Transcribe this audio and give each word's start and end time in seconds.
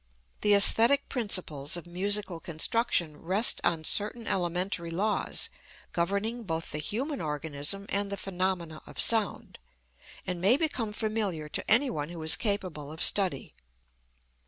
The 0.41 0.53
æsthetic 0.53 1.01
principles 1.09 1.77
of 1.77 1.85
musical 1.85 2.39
construction 2.39 3.17
rest 3.17 3.61
on 3.63 3.83
certain 3.83 4.25
elementary 4.25 4.89
laws 4.89 5.51
governing 5.93 6.41
both 6.41 6.71
the 6.71 6.79
human 6.79 7.21
organism 7.21 7.85
and 7.87 8.09
the 8.11 8.17
phenomena 8.17 8.81
of 8.87 8.99
sound, 8.99 9.59
and 10.25 10.41
may 10.41 10.57
become 10.57 10.91
familiar 10.91 11.47
to 11.49 11.69
any 11.69 11.91
one 11.91 12.09
who 12.09 12.23
is 12.23 12.35
capable 12.35 12.91
of 12.91 13.03
study. 13.03 13.53